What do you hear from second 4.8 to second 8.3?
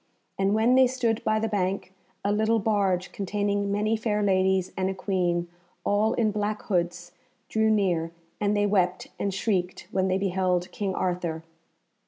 a Queen, all in black hoods, drew near,